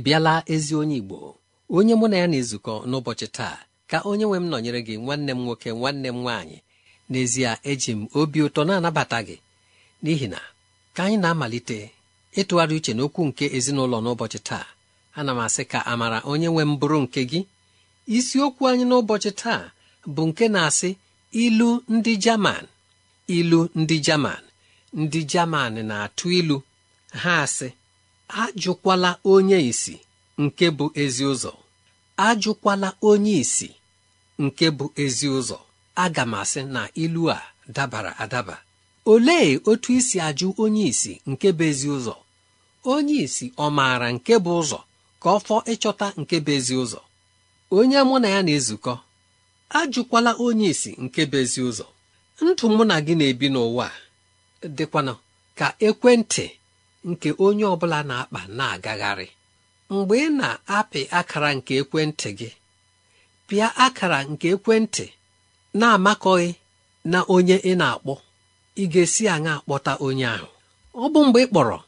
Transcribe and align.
Ị 0.00 0.02
bịala 0.04 0.34
ezi 0.54 0.72
onye 0.80 0.96
Igbo 1.00 1.18
onye 1.76 1.94
mụ 2.00 2.06
na 2.10 2.16
ya 2.22 2.26
na-ezukọ 2.32 2.74
n'ụbọchị 2.88 3.26
taa 3.36 3.56
ka 3.90 3.98
onye 4.10 4.24
nwe 4.28 4.38
m 4.42 4.46
nọnyere 4.50 4.80
gị 4.86 4.94
nwanne 5.04 5.32
m 5.36 5.40
nwoke 5.44 5.68
nwanne 5.78 6.08
m 6.08 6.18
nwaanyị. 6.22 6.58
N'ezie 7.10 7.50
eji 7.70 7.92
m 7.98 8.08
obi 8.18 8.38
ụtọ 8.46 8.60
na-anabata 8.68 9.18
gị 9.28 9.36
n'ihi 10.02 10.26
na 10.32 10.40
ka 10.94 11.00
anyị 11.06 11.16
na-amalite 11.22 11.78
ịtụgharị 12.40 12.74
uche 12.78 12.92
n'okwu 12.96 13.20
nke 13.28 13.44
ezinụlọ 13.56 13.96
n'ụbọchị 14.04 14.38
taa. 14.48 14.66
Ana 15.18 15.32
m 15.36 15.40
asị 15.46 15.62
ka 15.72 15.78
amara 15.92 16.18
onye 16.30 16.48
nwe 16.52 16.62
m 16.70 16.72
bụrụ 16.80 16.98
nke 17.04 17.20
gị. 17.30 17.40
Isiokwu 18.16 18.62
anyị 18.70 18.84
n'ụbọchị 18.88 19.30
taa 19.42 19.62
bụ 20.14 20.22
nke 20.28 20.44
na-asị 20.54 20.90
ilu 21.44 21.68
ndị 21.94 22.12
Jaman 22.24 22.64
ilu 23.36 23.60
ndị 23.80 23.96
Jaman 24.06 24.42
ndị 25.00 25.20
Jaman 25.32 25.72
na-atụ 25.88 26.26
ilu. 26.40 26.56
Ha 27.22 27.32
asị 27.44 27.68
ajụkwala 28.42 29.10
onye 29.32 29.58
isi 29.70 29.94
nke 30.42 30.66
bụ 30.76 30.86
ezi 31.02 31.24
ụzọ. 31.32 31.52
Ajụkwala 32.16 32.88
onye 33.10 33.32
isi 33.42 33.68
nke 34.44 34.66
bụ 34.76 34.86
ezi 35.04 35.26
ụzọ. 35.38 35.58
Aga 36.04 36.22
m 36.22 36.34
asị 36.40 36.60
na 36.74 36.82
ilu 37.02 37.22
a 37.30 37.38
dabara 37.74 38.12
adaba. 38.24 38.56
Olee 39.12 39.60
otu 39.70 39.90
isi 39.98 40.16
ajụ 40.28 40.48
onye 40.62 40.84
isi 40.92 41.12
nke 41.30 41.48
bụ 41.56 41.62
ezi 41.70 41.88
ụzọ? 41.96 42.14
Onye 42.92 43.14
isi 43.26 43.46
ọ 43.56 43.66
maara 43.76 44.08
nke 44.16 44.34
bụ 44.44 44.52
ụzọ 44.60 44.78
ka 45.22 45.28
ọ 45.30 45.38
fọ 45.46 45.56
ịchọta 45.72 46.06
nke 46.20 46.36
bụ 46.44 46.50
ezi 46.58 46.74
ụzọ? 46.82 47.00
Onye 47.76 47.98
mụ 48.08 48.16
na 48.22 48.28
ya 48.34 48.40
na-ezukọ 48.46 48.92
ajụkwala 49.78 50.30
onye 50.44 50.68
isi 50.74 50.90
nke 51.04 51.20
bụ 51.30 51.36
ezi 51.42 51.60
ụzọ. 51.68 51.86
Ndụ 52.44 52.64
mụ 52.76 52.82
na 52.90 52.96
gị 53.06 53.14
na-ebi 53.18 53.46
n'ụwa 53.54 53.86
dịkwanụ 54.76 55.14
ka 55.58 55.66
ekwentị 55.86 56.46
nke 57.08 57.28
onye 57.44 57.64
ọ 57.64 57.74
bụla 57.80 58.00
na-akpa 58.08 58.40
na-agagharị. 58.58 59.28
Mgbe 59.90 60.14
ị 60.26 60.28
na-apị 60.38 61.00
akara 61.18 61.50
nke 61.58 61.72
ekwentị 61.82 62.30
gị 62.38 62.50
pịa 63.48 63.66
akara 63.84 64.18
nke 64.30 64.46
ekwentị 64.54 65.06
na-amakọghị 65.78 66.50
na 67.12 67.18
onye 67.34 67.56
ị 67.70 67.72
na-akpọ. 67.80 68.14
Ị 68.82 68.84
ga-esi 68.92 69.24
aṅa 69.34 69.52
akpọta 69.58 69.92
onye 70.06 70.26
ahụ. 70.34 70.48
Ọ 70.94 71.04
bụ 71.12 71.20
mgbe 71.26 71.40
ị 71.44 71.48
kpọrọ 71.50 71.78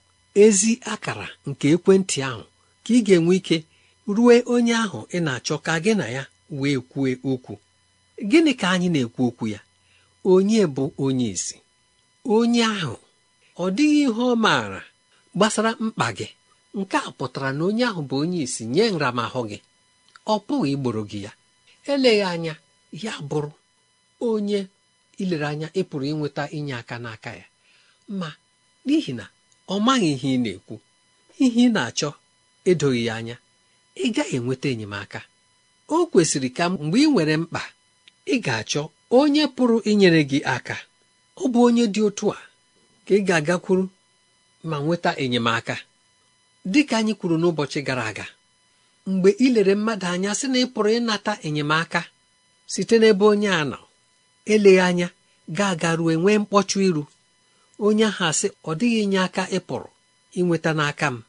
ezi 0.44 0.73
akara 0.93 1.26
nke 1.49 1.67
ekwentị 1.75 2.19
ahụ 2.29 2.43
ka 2.85 2.91
ị 2.97 3.00
ga-enwe 3.06 3.35
ike 3.38 3.56
rue 4.17 4.35
onye 4.55 4.75
ahụ 4.85 4.99
ị 5.17 5.19
na-achọ 5.26 5.56
ka 5.67 5.73
gị 5.85 5.93
na 6.00 6.06
ya 6.17 6.23
wee 6.59 6.79
kwue 6.91 7.11
okwu. 7.31 7.55
Gịnị 8.31 8.53
ka 8.61 8.67
anyị 8.75 8.88
na-ekwu 8.94 9.23
okwu 9.29 9.44
ya? 9.55 9.61
Onye 10.32 10.62
bụ 10.75 10.85
onye 11.05 11.29
isi 11.37 11.56
onye 12.37 12.62
ahụ? 12.75 12.94
Ọ 13.62 13.64
dịghị 13.76 14.00
ihe 14.06 14.23
ọ 14.32 14.37
maara 14.44 14.81
gbasara 15.37 15.70
mkpa 15.84 16.06
gị. 16.19 16.26
Nke 16.79 16.96
a 16.96 17.11
pụtara 17.19 17.49
na 17.56 17.62
onye 17.69 17.84
ahụ 17.90 18.02
bụ 18.08 18.17
onye 18.23 18.38
isi 18.46 18.62
nye 18.75 18.84
nramahụ 18.94 19.40
gị. 19.50 19.58
Ọ 20.26 20.34
pụghị 20.46 20.69
igboro 20.75 21.02
gị 21.11 21.19
ya. 21.26 21.32
Eleghị 21.93 22.23
anya 22.32 22.55
ya 23.02 23.12
bụrụ 23.29 23.50
onye 24.29 24.61
ilere 25.23 25.46
anya 25.52 25.69
ị 25.75 25.82
pụrụ 25.88 26.05
inweta 26.12 26.44
inye 26.56 26.75
aka 26.81 26.96
n'aka 27.05 27.31
ya. 27.40 27.46
Ma 28.19 28.29
n'ihi 28.87 29.12
na 29.19 29.25
ọ 29.69 29.75
maghị 29.87 30.08
ihe 30.14 30.29
ị 30.37 30.38
na-ekwu 30.43 30.75
ihe 31.44 31.61
ị 31.69 31.73
na-achọ 31.75 32.11
edoghị 32.70 33.02
ya 33.08 33.12
anya 33.20 33.37
ị 33.96 34.06
gaghị 34.14 34.37
enweta 34.38 34.69
enyemaka. 34.73 35.20
O 35.94 36.06
kwesịrị 36.11 36.49
ka 36.56 36.64
mgbe 36.73 36.99
ị 37.05 37.06
nwere 37.12 37.35
mkpa 37.43 37.62
ị 38.26 38.37
ga-achọ 38.44 38.82
onye 39.19 39.43
pụrụ 39.56 39.76
inyere 39.90 40.20
gị 40.31 40.38
aka. 40.55 40.76
Ọ 41.37 41.44
bụ 41.52 41.58
onye 41.69 41.85
dị 41.94 42.00
otu 42.08 42.26
a 42.32 42.38
ka 43.06 43.12
ị 43.14 43.20
ga-agakwuru 43.28 43.85
ma 44.69 44.76
nweta 44.85 45.11
enyemaka. 45.23 45.76
Dị 46.73 46.81
ka 46.88 46.94
anyị 47.00 47.12
kwuru 47.19 47.37
n'ụbọchị 47.38 47.81
gara 47.87 48.05
aga 48.11 48.26
mgbe 49.11 49.31
ị 49.44 49.47
lere 49.55 49.75
mmadụ 49.79 50.06
anya 50.14 50.31
sị 50.38 50.47
na 50.53 50.59
ị 50.64 50.67
pụrụ 50.75 50.91
ịnata 50.99 51.32
enyemaka 51.47 52.00
site 52.73 52.97
n'ebe 53.00 53.25
onye 53.32 53.49
a 53.50 53.62
nọ 53.70 53.79
eleghị 54.53 54.81
anya 54.88 55.09
ga-aga 55.56 55.91
ruo 55.99 56.12
nwee 56.20 56.38
mkpọchụ 56.43 56.79
iru. 56.88 57.05
Onye 57.87 58.05
ahụ 58.11 58.23
asị 58.31 58.49
ọ 58.69 58.73
dịghị 58.79 58.99
inye 59.05 59.19
aka 59.26 59.43
ịpụrụ 59.59 59.88
inweta 60.38 60.70
n'aka 60.79 61.06
m. 61.14 61.23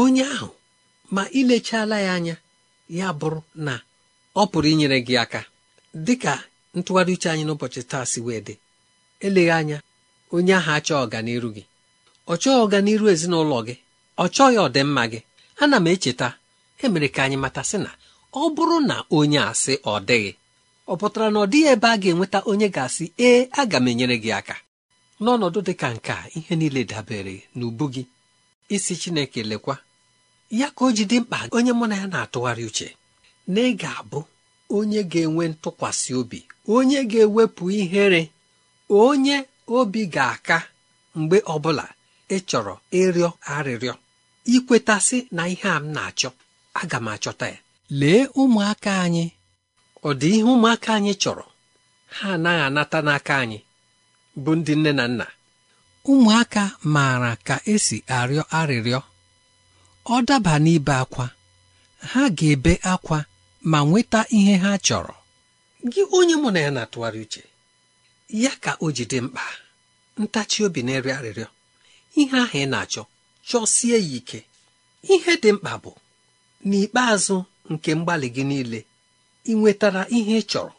Onye 0.00 0.24
ahụ 0.36 0.48
ma 1.14 1.22
ilechala 1.38 1.96
ya 2.06 2.12
anya 2.18 2.36
ya 2.98 3.06
bụrụ 3.20 3.40
na 3.66 3.74
ọ 4.40 4.42
pụrụ 4.50 4.66
inyere 4.72 4.98
gị 5.06 5.14
aka. 5.24 5.40
Dị 6.06 6.14
ka 6.22 6.32
ntụgharị 6.76 7.12
uche 7.16 7.28
anyị 7.32 7.44
n'ụbọchị 7.46 7.80
taa 7.90 8.04
si 8.10 8.18
wee 8.26 8.40
dị 8.46 8.54
eleghị 9.26 9.50
anya 9.58 9.78
onye 10.34 10.52
ahụ 10.58 10.70
achọghị 10.76 11.02
ọganiru 11.04 11.48
gị. 11.56 11.62
Ọ 12.32 12.34
chọghị 12.42 12.58
ọganiru 12.64 13.04
ezinụlọ 13.14 13.58
gị. 13.66 13.74
Ọ 14.22 14.24
chọghị 14.34 14.56
ọdịmma 14.66 15.02
gị. 15.12 15.18
Ana 15.62 15.76
m 15.80 15.86
echeta 15.92 16.28
emere 16.84 17.08
ka 17.14 17.20
anyị 17.24 17.36
mata 17.44 17.62
sị 17.70 17.76
na 17.84 17.90
ọ 18.32 18.42
bụrụ 18.54 18.76
na 18.88 18.96
onye 19.18 19.40
asị 19.50 19.72
ọ 19.92 19.94
dịghị 20.08 20.32
ọ 20.90 20.92
pụtara 21.00 21.28
na 21.32 21.38
ọ 21.44 21.46
dịghị 21.52 21.66
ebe 21.74 21.88
a 21.88 21.96
ga-enweta 22.02 22.38
onye 22.50 22.68
ga-asị 22.74 23.04
ee 23.26 23.40
aga 23.60 23.78
m 23.80 23.86
enyere 23.90 24.16
gị 24.24 24.30
aka. 24.40 24.56
N'ọnọdụ 25.22 25.58
dị 25.66 25.74
ka 25.80 25.88
nke 25.96 26.14
ihe 26.36 26.52
niile 26.58 26.82
dabere 26.90 27.34
n'ubu 27.58 27.84
gị. 27.94 28.02
Isi 28.74 28.94
Chineke 29.00 29.40
lekwa 29.50 29.74
ya 30.60 30.68
ka 30.76 30.80
o 30.84 30.90
ji 30.96 31.04
dị 31.10 31.16
mkpa 31.20 31.38
onye 31.56 31.72
mụ 31.78 31.84
na 31.90 31.96
ya 32.00 32.06
na-atụgharị 32.12 32.64
uche 32.70 32.88
na 33.52 33.60
ị 33.60 33.72
ga-abụ 33.80 34.20
onye 34.76 35.00
ga-enwe 35.12 35.44
ntụkwasị 35.52 36.10
obi 36.20 36.38
onye 36.76 36.98
ga-ewepụ 37.10 37.64
ihere 37.80 38.22
onye 39.04 39.36
obi 39.78 40.02
ga-aka 40.14 40.58
mgbe 41.18 41.38
ọbụla 41.54 41.84
ị 42.28 42.38
chọrọ 42.48 42.74
ịrịọ 43.00 43.28
arịrịọ 43.56 43.94
ikwetasị 44.54 45.18
na 45.36 45.42
ihe 45.52 45.68
a 45.76 45.80
m 45.82 45.86
na-achọ 45.94 46.30
aga 46.80 46.98
m 47.00 47.08
achọta 47.14 47.46
ya. 47.54 47.58
Lee 48.00 48.22
ụmụaka 48.40 48.92
anyị. 49.04 49.24
Ọ 50.08 50.10
dị 50.20 50.28
ihe 50.36 50.42
ụmụaka 50.52 50.90
anyị 50.98 51.12
chọrọ. 51.22 51.44
Ha 52.16 52.26
anaghị 52.36 52.62
anata 52.68 52.98
n'aka 53.06 53.34
anyị 53.42 53.58
bụ 54.42 54.50
ndị 54.58 54.72
nne 54.76 54.92
na 54.98 55.04
nna. 55.12 55.26
Ụmụaka 56.10 56.62
maara 56.94 57.32
ka 57.46 57.56
esi 57.72 57.96
arịọ 58.18 58.42
arịrịọ. 58.58 59.00
Ọ 60.14 60.16
daba 60.28 60.54
n'ibe 60.64 60.92
akwa. 61.02 61.26
Ha 62.10 62.22
ga-ebe 62.38 62.72
akwa 62.92 63.18
ma 63.70 63.78
nweta 63.88 64.20
ihe 64.38 64.54
ha 64.64 64.70
chọrọ. 64.86 65.14
Gị 65.92 66.02
onye 66.16 66.34
mụ 66.42 66.48
na 66.54 66.60
ya 66.64 66.70
na-atụgharị 66.76 67.20
uche 67.26 67.42
ya 68.42 68.52
ka 68.62 68.70
o 68.84 68.86
ji 68.96 69.04
dị 69.10 69.18
mkpa. 69.24 69.42
Ntachi 70.22 70.58
obi 70.66 70.80
na-eri 70.86 71.10
arịrịọ. 71.18 71.48
Ihe 72.20 72.36
ahụ 72.44 72.58
ị 72.62 72.66
na-achọ 72.72 73.02
chọsie 73.48 73.92
ya 73.92 73.98
ike. 74.18 74.44
Ihe 75.12 75.32
dị 75.42 75.52
mkpa 75.52 75.72
bụ 75.82 75.92
n'ikpeazụ 76.68 77.36
nke 77.72 77.90
mgbalị 77.94 78.28
gị 78.34 78.44
niile 78.50 78.80
ị 79.50 79.52
nwetara 79.58 80.02
ihe 80.16 80.38
ị 80.40 80.42
chọrọ. 80.50 80.72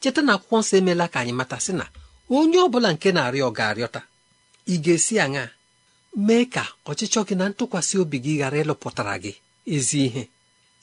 Cheta 0.00 0.22
na 0.22 0.32
akwụkwọ 0.36 0.56
nsọ 0.60 0.74
emeela 0.80 1.06
ka 1.12 1.18
anyị 1.20 1.32
mata 1.40 1.56
sị 1.64 1.72
na 1.78 1.84
onye 2.36 2.58
ọ 2.58 2.68
bụla 2.72 2.88
nke 2.94 3.08
na-arịọ 3.12 3.48
ga-arịọta. 3.56 4.00
Ị 4.72 4.74
ga-esi 4.84 5.14
aṅa? 5.24 5.44
Mee 6.26 6.44
ka 6.54 6.62
ọchịchọ 6.90 7.20
gị 7.28 7.34
na 7.38 7.44
ntụkwasị 7.50 7.94
obi 8.02 8.18
gị 8.24 8.32
ghara 8.40 8.58
ịlụpụtara 8.62 9.14
gị 9.24 9.32
ezi 9.74 9.98
ihe. 10.06 10.22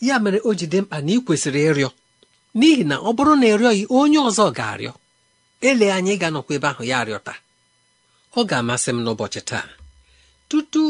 Ya 0.07 0.15
mere 0.23 0.39
o 0.43 0.51
ji 0.53 0.65
dị 0.71 0.79
mkpa 0.81 0.97
na 1.01 1.11
ị 1.11 1.17
kwesịrị 1.25 1.61
ịrịọ. 1.71 1.89
N'ihi 2.57 2.83
na 2.89 2.95
ọ 2.97 3.09
bụrụ 3.17 3.33
na 3.41 3.45
ịrịọghị 3.53 3.83
onye 3.99 4.19
ọzọ 4.29 4.45
ga-arịọ. 4.57 4.93
Ele 5.69 5.85
anyị 5.97 6.13
ga-anọkwa 6.21 6.53
ebe 6.57 6.67
ahụ 6.71 6.83
ya 6.91 6.97
arịọta. 7.01 7.33
Ọ 8.37 8.41
ga-amasị 8.49 8.89
m 8.95 8.99
n'ụbọchị 9.03 9.41
taa. 9.49 9.65
Tutu 10.49 10.83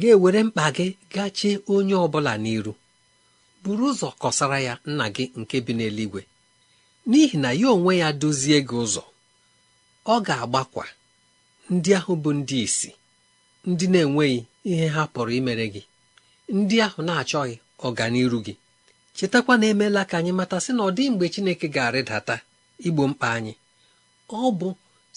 ga-ewere 0.00 0.40
mkpa 0.46 0.64
gị 0.76 0.86
gachie 1.14 1.52
onye 1.74 1.94
ọ 1.94 2.06
bụla 2.12 2.32
n'iru 2.42 2.72
buru 3.62 3.84
ụzọ 3.92 4.08
kọsara 4.20 4.58
ya 4.66 4.74
nna 4.90 5.06
gị 5.14 5.24
nke 5.40 5.56
bi 5.66 5.72
n'eluigwe. 5.76 6.20
N'ihi 7.08 7.36
na 7.42 7.50
ya 7.60 7.68
onwe 7.74 7.92
ya 8.02 8.08
dozie 8.20 8.58
gị 8.68 8.76
ụzọ 8.84 9.02
ọ 10.12 10.14
ga-agbakwa 10.26 10.84
ndị 11.74 11.90
ahụ 11.98 12.12
bụ 12.22 12.30
ndị 12.38 12.56
isi 12.66 12.90
ndị 13.70 13.84
na-enweghị 13.92 14.38
ihe 14.70 14.86
ha 14.94 15.02
pụrụ 15.12 15.32
imere 15.40 15.66
gị 15.74 15.82
ndị 16.58 16.76
ahụ 16.86 16.98
na-achọghị 17.08 17.54
ọganiru 17.86 18.38
gị. 18.46 18.54
Chetakwa 19.16 19.54
na 19.60 19.66
emeela 19.72 20.02
ka 20.10 20.14
anyị 20.18 20.32
mata 20.38 20.56
sị 20.64 20.70
na 20.76 20.82
ọ 20.88 20.90
dị 20.96 21.02
mgbe 21.12 21.26
Chineke 21.34 21.66
ga-arịdata 21.74 22.34
igbo 22.86 23.02
mkpa 23.10 23.26
anyị. 23.36 23.52
Ọ 24.28 24.50
bụ 24.58 24.68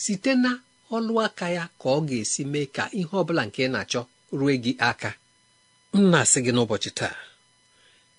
site 0.04 0.31
na 0.44 0.52
ọlụ 0.91 1.13
aka 1.25 1.50
ya 1.50 1.63
ka 1.80 1.88
ọ 1.89 2.00
ga-esi 2.07 2.41
mee 2.51 2.65
ka 2.75 2.83
ihe 3.00 3.13
ọ 3.19 3.24
bụla 3.27 3.44
nke 3.47 3.62
ị 3.68 3.71
na-achọ 3.74 4.01
rue 4.38 4.53
gị 4.63 4.71
aka. 4.89 5.12
M 5.94 6.09
na-asị 6.12 6.39
gị 6.45 6.51
n'ụbọchị 6.53 6.89
taa 7.00 7.15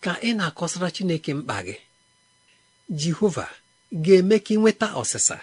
ka 0.04 0.12
ị 0.20 0.30
na-akọsara 0.38 0.88
Chineke 0.94 1.34
mkpa 1.34 1.56
gị. 1.66 1.76
Jehova 3.00 3.46
ga-eme 4.04 4.36
ka 4.44 4.50
ị 4.54 4.58
nweta 4.60 4.86
ọsịsa. 5.00 5.36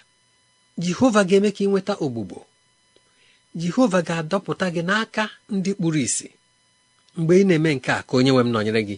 Jehova 0.83 1.21
ga-eme 1.29 1.50
ka 1.56 1.62
ị 1.65 1.68
nweta 1.69 1.94
ogbugbo. 2.06 2.39
Jehova 3.62 4.00
ga-adọpụta 4.07 4.65
gị 4.75 4.81
n'aka 4.88 5.24
ndị 5.56 5.71
kpuru 5.77 6.00
ìsì. 6.07 6.27
Mgbe 7.17 7.33
ị 7.41 7.44
na-eme 7.47 7.69
nke 7.75 7.89
a 7.91 8.01
ka 8.07 8.13
onye 8.17 8.31
nwe 8.31 8.44
m 8.44 8.50
nọnyere 8.53 8.81
gị. 8.89 8.97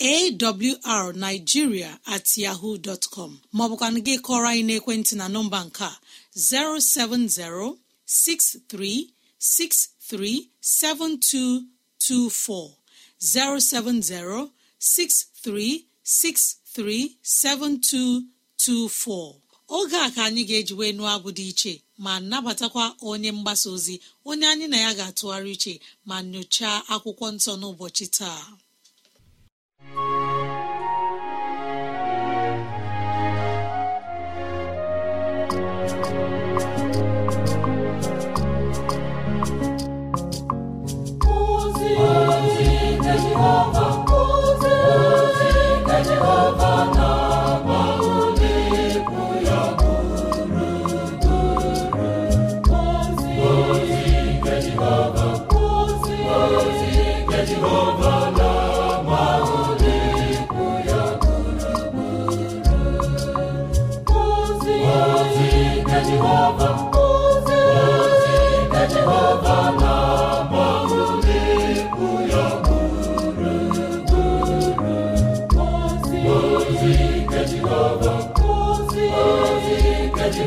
Awrnigeria 0.00 1.98
at 2.14 2.26
yahoo 2.42 2.74
dọtcọm 2.84 3.30
maọbụkwana 3.56 3.98
gị 4.06 4.14
kọrọ 4.26 4.46
anyị 4.52 4.62
n'ekwentị 4.68 5.12
na 5.20 5.26
nọmba 5.34 5.58
nke 5.66 5.84
a 5.84 5.92
070 6.36 7.76
6363 8.06 10.48
7224 10.60 12.70
070 13.20 14.48
6363 14.80 17.10
7224 17.24 19.34
oge 19.76 19.96
a 19.96 20.08
ka 20.14 20.20
anyị 20.28 20.42
ga-eji 20.48 20.74
wee 20.78 20.92
nụọ 20.96 21.08
abụ 21.16 21.28
dị 21.36 21.44
iche 21.52 21.72
ma 22.04 22.12
nabatakwa 22.30 22.84
onye 23.10 23.30
mgbasa 23.36 23.68
ozi 23.76 23.94
onye 24.28 24.46
anyị 24.52 24.66
na 24.72 24.76
ya 24.84 24.90
ga-atụgharị 24.98 25.50
iche 25.56 25.72
ma 26.08 26.16
nyochaa 26.32 26.78
akwụkwọ 26.94 27.26
nsọ 27.36 27.52
n'ụbọchị 27.60 28.06
taa. 28.18 28.42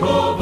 Igbo 0.03 0.32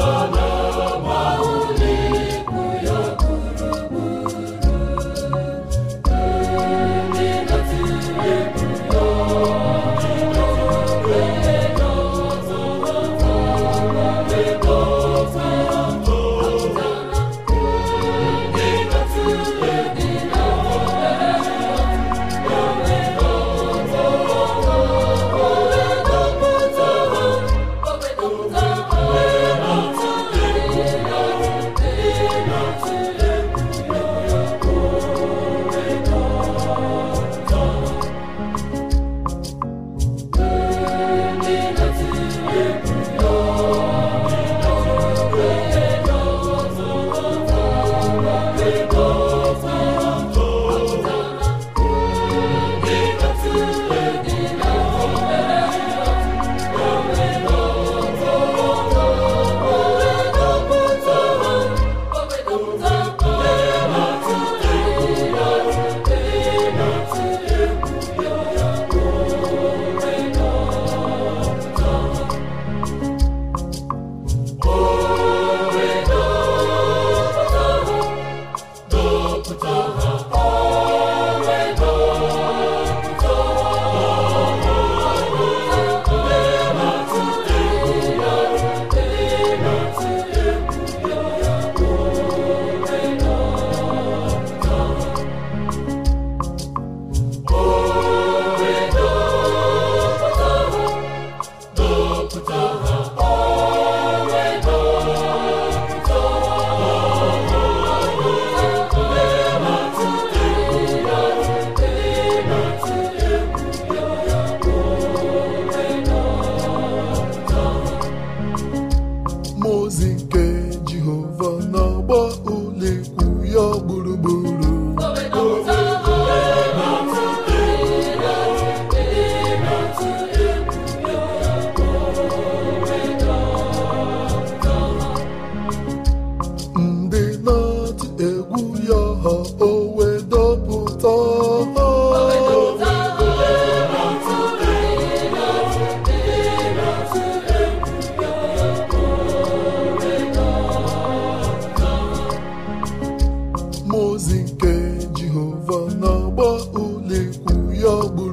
chineke 157.82 158.22
udo 158.22 158.31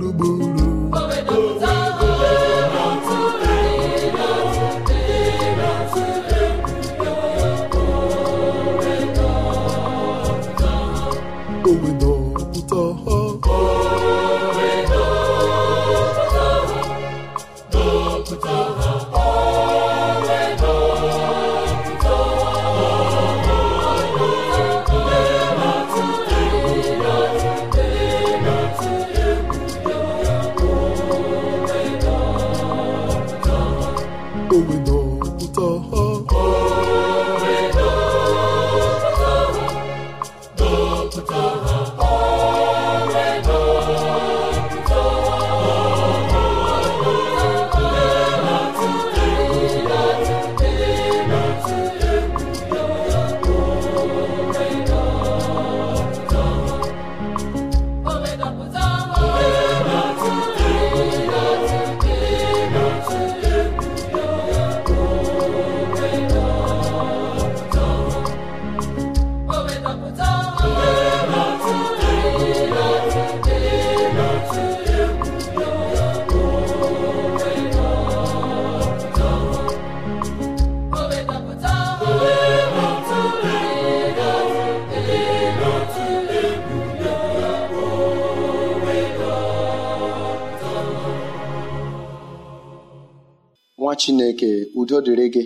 dịrị 95.06 95.26
gị. 95.36 95.44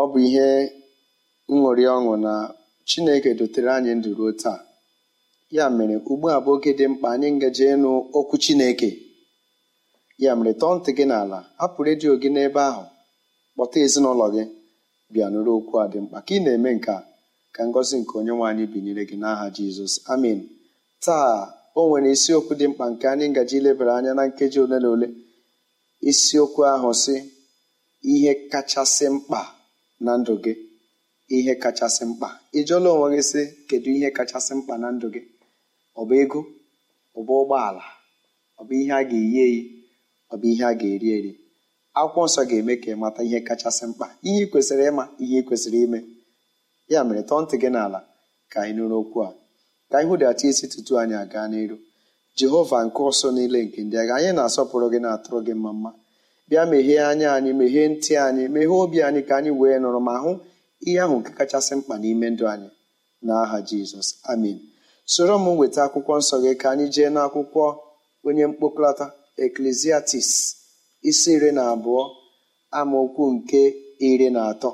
Ọ 0.00 0.02
bụ 0.10 0.18
ihe 0.26 0.48
nṅụrị 1.54 1.84
ọṅụ 1.96 2.12
na 2.24 2.32
chineke 2.88 3.30
dotere 3.38 3.70
anyị 3.76 3.92
ndụ 3.98 4.10
ruo 4.18 4.32
taa. 4.42 4.60
Ya 5.56 5.64
mere 5.76 5.96
ugbu 6.10 6.26
a 6.34 6.38
bụ 6.44 6.50
oge 6.54 6.70
dị 6.78 6.84
mkpa 6.92 7.08
anyị 7.14 7.28
ngaji 7.36 7.64
ịnụ 7.74 7.90
okwu 8.18 8.34
chineke. 8.44 8.88
Ya 10.24 10.30
mere 10.38 10.52
tọọ 10.60 10.72
ntị 10.76 10.90
gị 10.96 11.04
n'ala 11.10 11.38
hapụ 11.60 11.78
redio 11.86 12.12
gị 12.22 12.28
n'ebe 12.34 12.60
ahụ 12.70 12.84
kpọta 13.54 13.76
ezinụlọ 13.84 14.26
gị 14.34 14.42
bịa 15.12 15.26
nụrụ 15.32 15.50
okwu 15.58 15.74
a 15.82 15.84
dị 15.92 15.98
mkpa 16.04 16.18
ka 16.26 16.32
ị 16.36 16.38
na-eme 16.44 16.70
nke 16.76 16.94
ka 17.54 17.62
ngọzi 17.68 17.94
nke 18.00 18.12
onye 18.18 18.32
nwaanyị 18.36 18.64
binyere 18.72 19.02
gị 19.10 19.16
n'aha 19.22 19.46
jizọs. 19.56 19.94
Amin 20.12 20.38
taa 21.04 21.32
o 21.78 21.80
nwere 21.88 22.08
isiokwu 22.16 22.52
dị 22.60 22.66
mkpa 22.70 22.84
nke 22.92 23.04
anyị 23.12 23.26
ngaji 23.32 23.54
ilebara 23.58 23.92
anya 23.98 24.12
na 24.18 24.22
nkeji 24.28 24.58
ole 24.64 24.76
na 24.82 24.88
ole. 24.94 25.08
Isiokwu 26.10 26.60
ahụ 26.72 26.90
si 27.02 27.14
ihe 28.02 28.32
kachasị 28.52 29.06
mkpa 29.14 29.40
na 30.00 30.12
ndụ 30.18 30.34
gị. 30.44 30.54
Ihe 31.36 31.54
kachasị 31.62 32.04
mkpa. 32.10 32.28
Ị 32.52 32.60
jụọla 32.66 32.88
onwe 32.94 33.08
gị 33.16 33.22
sị 33.30 33.42
kedu 33.68 33.90
ihe 33.96 34.10
kachasị 34.16 34.52
mkpa 34.58 34.74
na 34.82 34.88
ndụ 34.92 35.06
gị? 35.14 35.22
Ọ 35.98 36.02
bụ 36.08 36.14
ego 36.22 36.40
ọ 37.18 37.20
bụ 37.26 37.32
ụgbọala 37.42 37.84
ọ 38.60 38.62
bụ 38.66 38.72
ihe 38.80 38.92
a 38.92 39.02
ga-eyi 39.10 39.38
eyi 39.46 39.60
ọ 40.32 40.36
bụ 40.40 40.46
ihe 40.52 40.64
a 40.64 40.72
ga-eri 40.80 41.08
eri. 41.16 41.32
Akwụkwọ 41.98 42.24
nsọ 42.26 42.40
ga-eme 42.48 42.74
ka 42.82 42.88
ị 42.92 42.96
mata 43.02 43.20
ihe 43.28 43.38
kachasị 43.48 43.84
mkpa. 43.90 44.06
Ihe 44.28 44.42
kwesịrị 44.50 44.84
ịma 44.90 45.04
ihe 45.24 45.38
kwesịrị 45.46 45.78
ime. 45.86 45.98
Ya 46.92 47.00
mere 47.06 47.22
tọọ 47.28 47.40
ntị 47.42 47.56
gị 47.62 47.68
n'ala 47.74 48.00
ka 48.50 48.56
anyị 48.62 48.72
nụrụ 48.76 48.96
okwu 49.02 49.18
a. 49.26 49.30
Ka 49.90 49.94
anyị 49.98 50.08
hụdata 50.08 50.44
isi 50.48 50.66
tutu 50.72 50.92
anyị 51.00 51.14
aga 51.22 51.42
n'iru. 51.50 51.76
Jehova 52.38 52.78
nke 52.86 53.00
ọsọ 53.10 53.26
niile 53.36 53.58
nke 53.66 53.78
ndị 53.84 53.96
agha. 54.02 54.14
Anyị 54.18 54.30
na-asọpụrụ 54.36 54.86
gị 54.92 54.98
na-atụrụ 55.04 55.38
gị 55.46 55.54
mma 55.60 55.70
mma. 55.78 55.90
Bịa 56.52 56.64
meghee 56.70 56.98
anya 57.10 57.28
anyị 57.36 57.52
meghee 57.60 57.88
ntị 57.92 58.12
anyị 58.26 58.44
meghee 58.54 58.76
obi 58.82 58.98
anyị 59.08 59.20
ka 59.28 59.34
anyị 59.38 59.50
wee 59.60 59.76
nụrụ 59.82 60.00
ma 60.08 60.14
hụ 60.24 60.32
ihe 60.86 60.98
ahụ 61.04 61.14
nke 61.20 61.30
kachasị 61.38 61.72
mkpa 61.78 61.94
n'ime 62.02 62.26
ndụ 62.32 62.44
anyị. 62.52 62.68
N'aha 63.26 63.58
jizọs 63.68 64.08
amin 64.32 64.58
soro 65.12 65.34
m 65.44 65.46
weta 65.60 65.80
akwụkwọ 65.86 66.12
nsọ 66.20 66.36
gị 66.44 66.52
ka 66.60 66.66
anyị 66.72 66.86
jee 66.94 67.10
n'akwụkwọ 67.14 67.64
onye 68.26 68.44
mkpokọta 68.50 69.06
eklesiastis 69.44 70.30
isi 71.10 71.30
iri 71.36 71.50
na 71.56 71.62
abụọ 71.72 72.02
amaokwu 72.78 73.24
nke 73.34 73.60
iri 74.08 74.28
na 74.36 74.40
atọ. 74.52 74.70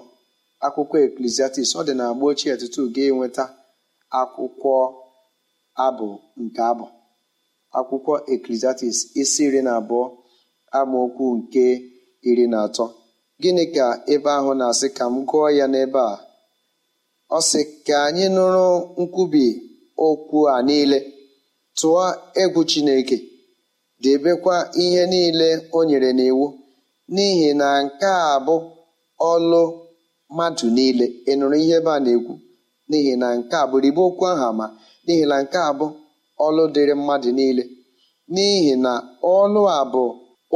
Akwụkwọ 0.67 0.97
eklesiastis 1.07 1.71
ọ 1.79 1.81
dị 1.87 1.93
na 1.99 2.05
agba 2.11 2.25
ochie 2.31 2.55
tutu 2.61 2.83
gị 2.95 3.03
enweta 3.11 3.45
akwụkwọ 4.21 4.75
abụ 5.87 6.09
nke 6.43 6.61
abụ. 6.71 6.87
Akwụkwọ 7.79 8.15
eklesiastis 8.35 8.97
isi 9.23 9.43
iri 9.49 9.61
na 9.67 9.73
abụọ 9.81 10.05
amaokwu 10.79 11.25
nke 11.39 11.65
iri 12.29 12.45
na 12.53 12.59
atọ. 12.67 12.87
Gịnị 13.43 13.65
ka 13.75 13.87
ebe 14.13 14.31
ahụ 14.39 14.51
na-asị 14.59 14.89
ka 14.97 15.05
m 15.13 15.17
gụọ 15.29 15.47
ya 15.59 15.67
n'ebe 15.73 16.01
a 16.13 16.15
ọ 17.37 17.39
sị 17.51 17.61
ka 17.87 17.97
anyị 18.07 18.27
nụrụ 18.37 18.67
nkwubi 19.01 19.45
okwu 20.07 20.39
a 20.55 20.57
niile. 20.69 20.99
Tụọ 21.79 22.03
egwu 22.43 22.61
chineke. 22.71 23.17
Debekwa 24.03 24.57
ihe 24.83 25.03
niile 25.13 25.49
o 25.77 25.85
nyere 25.89 26.11
n'iwu. 26.19 26.47
N'ihi 27.15 27.49
na 27.61 27.69
nke 27.85 28.07
a 28.07 28.35
bụ 28.47 28.57
ọlụ 29.31 29.63
mmadụ 30.31 30.67
niile. 30.77 31.07
Ị 31.31 31.33
nụrụ 31.39 31.57
ihe 31.63 31.75
ebe 31.81 31.91
a 31.97 32.01
na-ekwu? 32.05 32.33
N'ihi 32.89 33.13
na 33.23 33.29
nke 33.39 33.55
a 33.63 33.67
bụ 33.71 33.77
ribe 33.85 34.01
okwu 34.09 34.25
ahụ 34.31 34.45
ama. 34.51 34.67
N'ihi 35.05 35.25
na 35.31 35.37
nke 35.43 35.59
a 35.69 35.71
bụ 35.79 35.87
ọlụ 36.47 36.63
dịrị 36.75 36.95
mmadụ 36.99 37.31
niile. 37.39 37.65
N'ihi 38.35 38.73
na 38.85 38.93
ọlụ 39.37 39.61
a 39.79 39.81
bụ 39.93 40.03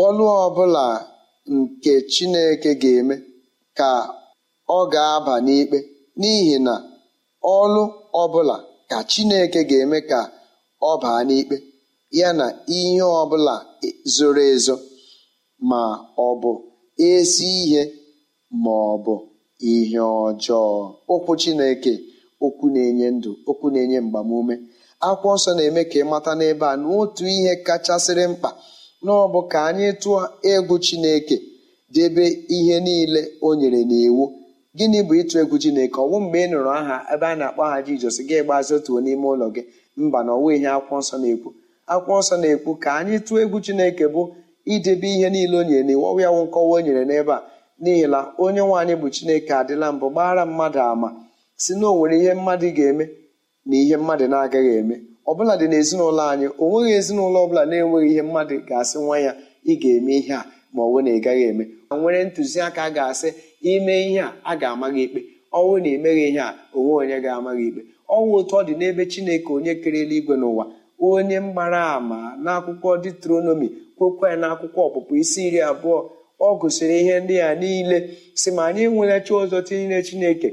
ọlụ 0.05 0.25
ọbụla 0.45 0.85
nke 1.57 1.93
chineke 2.13 2.71
ga-eme 2.83 3.17
ka 3.79 3.89
ọ 4.79 4.81
ga-aba 4.93 5.35
n'ikpe 5.47 5.79
n'ihi 6.21 6.57
na 6.67 6.75
ọlụ 7.59 7.83
ọbụla 8.23 8.57
ka 8.91 8.99
chineke 9.11 9.61
ga-eme 9.71 9.99
ka 10.11 10.21
ọ 10.91 10.93
baa 11.03 11.21
n'ikpe 11.29 11.57
ya 12.19 12.29
na 12.39 12.47
ihe 12.79 13.03
ọbụla 13.23 13.55
zoro 14.15 14.43
ezo 14.55 14.75
ma 15.71 15.81
ọ 16.27 16.29
bụ 16.43 16.53
ezi 17.11 17.49
ihe 17.65 17.83
ma 18.63 18.73
ọ 18.93 18.95
bụ 19.05 19.15
ihe 19.73 20.01
ọjọọ. 20.27 20.67
Okwu 21.15 21.33
chineke 21.43 21.93
okwu 22.45 22.65
na-enye 22.75 23.07
ndụ 23.17 23.31
okwu 23.51 23.67
na-enye 23.73 23.99
mgbamume. 24.05 24.55
Akwụkwọ 25.07 25.35
nsọ 25.37 25.51
na-eme 25.57 25.83
ka 25.91 25.97
ị 26.03 26.05
mata 26.13 26.33
n'ebe 26.39 26.67
a 26.73 26.77
n'otu 26.81 27.23
ihe 27.37 27.53
kachasịrị 27.67 28.25
mkpa 28.33 28.51
na 29.05 29.13
ọ 29.13 29.25
bụ 29.33 29.41
ka 29.53 29.59
anyị 29.69 29.89
tụọ 30.03 30.19
egwu 30.53 30.75
chineke 30.87 31.37
debe 31.95 32.25
ihe 32.57 32.77
niile 32.87 33.21
o 33.47 33.55
nyere 33.59 33.81
n'iwu. 33.91 34.25
Gịnị 34.79 34.99
bụ 35.07 35.13
ịtụ 35.21 35.35
egwu 35.43 35.57
chineke? 35.63 35.99
Ọwụ 36.05 36.17
mgbe 36.25 36.39
ị 36.45 36.51
nụrụ 36.51 36.71
aha 36.81 36.97
ebe 37.15 37.27
a 37.27 37.35
na-akpọ 37.41 37.63
aha 37.69 37.79
jizọs 37.87 38.17
gị 38.29 38.37
gbazotuo 38.47 38.97
n'ime 39.05 39.27
ụlọ 39.35 39.47
gị. 39.55 39.63
Mba 40.03 40.19
na 40.27 40.33
ọwụ 40.37 40.49
ihe 40.57 40.69
akwụkwọ 40.77 40.97
nsọ 41.03 41.17
na-ekwu. 41.23 41.49
Akwụkwọ 41.93 42.19
nsọ 42.23 42.35
na-ekwu 42.43 42.71
ka 42.83 42.91
anyị 42.99 43.17
tụọ 43.27 43.37
egwu 43.45 43.59
chineke 43.67 44.05
bụ 44.15 44.23
idebe 44.75 45.09
ihe 45.17 45.29
niile 45.35 45.57
o 45.57 45.63
nyere 45.69 45.83
n'iwu. 45.87 46.03
Ọwụ 46.11 46.19
ya 46.25 46.29
wụ 46.35 46.41
nkọwa 46.47 46.73
o 46.79 46.81
nyere 46.85 47.03
n'ebe 47.09 47.33
a. 47.33 47.41
N'ihi 47.83 48.07
na 48.13 48.19
onye 48.45 48.61
nwaanyị 48.67 48.95
bụ 49.01 49.07
chineke 49.15 49.53
adịla 49.61 49.87
mbụ 49.95 50.07
gbara 50.13 50.43
mmadụ 50.51 50.81
ama 50.93 51.09
si 51.63 51.73
na 51.81 51.87
o 51.89 52.05
ihe 52.17 52.33
mmadụ 52.39 52.69
ga-eme 52.77 53.05
na 53.69 53.75
ihe 53.83 53.97
mmadụ 54.01 54.25
na-agaghị 54.33 54.73
eme. 54.81 54.97
Ọbụla 55.31 55.55
dị 55.61 55.67
n'ezinụlọ 55.71 56.23
anyị 56.33 56.47
o 56.63 56.65
nweghị 56.71 56.93
ezinụlọ 56.99 57.39
ọbụla 57.45 57.63
na-enweghị 57.71 58.09
ihe 58.13 58.23
mmadụ 58.27 58.55
ga-asị 58.69 58.97
nwa 59.05 59.17
ya 59.27 59.33
ị 59.71 59.75
ga-eme 59.83 60.13
ihe 60.21 60.35
a 60.35 60.43
ma 60.75 60.83
ọ 60.83 60.99
na 61.05 61.11
ị 61.17 61.21
gaghị 61.25 61.45
eme. 61.51 61.65
Nwere 62.01 62.21
ntụziaka 62.27 62.83
ga-asị 62.97 63.29
ime 63.73 63.95
ihe 64.09 64.21
a 64.21 64.29
a 64.45 64.53
ga-ama 64.61 64.87
gị 64.95 65.03
ikpe. 65.07 65.21
Ọnwụ 65.59 65.75
na 65.83 65.89
emeghị 65.97 66.25
ihe 66.31 66.41
a 66.41 66.55
onwe 66.77 66.93
onye 67.03 67.17
ga-ama 67.25 67.51
gị 67.59 67.67
ikpe. 67.71 67.81
Ọnwụ 68.15 68.33
otu 68.39 68.55
ọ 68.59 68.63
dị 68.67 68.75
n'ebe 68.81 69.03
chineke 69.13 69.51
onye 69.57 69.73
kere 69.83 69.99
eluigwe 70.05 70.35
n'ụwa 70.41 70.65
onye 71.09 71.37
mgbara 71.47 71.81
ama 71.97 72.19
n'akwụkwọ 72.45 72.91
ditronomi 73.05 73.69
kwokwa 73.97 74.27
ya 74.31 74.37
n'akwụkwọ 74.43 74.81
ọpụpụ 74.89 75.13
isi 75.23 75.41
iri 75.49 75.61
abụọ 75.71 75.99
ọ 76.47 76.49
gụsịrị 76.61 76.97
ihe 77.03 77.15
ndị 77.23 77.37
a 77.49 77.51
niile. 77.61 77.99
Si 78.41 78.49
ma 78.57 78.63
anyị 78.69 78.83
enwela 78.89 79.17
chi 79.27 79.33
ọzọ 79.41 79.59
tinyere 79.67 80.03
chineke 80.09 80.49